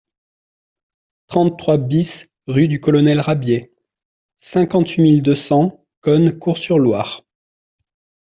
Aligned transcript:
trente-trois 1.27 1.77
BIS 1.77 2.31
rue 2.47 2.67
du 2.67 2.81
Colonel 2.81 3.19
Rabier, 3.19 3.71
cinquante-huit 4.39 4.99
mille 4.99 5.21
deux 5.21 5.35
cents 5.35 5.85
Cosne-Cours-sur-Loire 5.99 7.23